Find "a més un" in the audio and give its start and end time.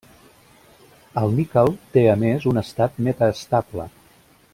2.13-2.61